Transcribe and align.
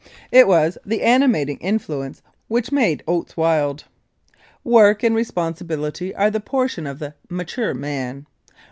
It 0.31 0.47
was 0.47 0.79
the 0.83 1.03
animating 1.03 1.57
influence 1.59 2.23
which 2.47 2.71
made 2.71 3.03
oats 3.07 3.37
wild. 3.37 3.83
Work 4.63 5.03
and 5.03 5.13
responsibility 5.15 6.11
are 6.15 6.31
the 6.31 6.39
portion 6.39 6.87
of 6.87 6.97
the 6.97 7.13
mature 7.29 7.75
man. 7.75 8.25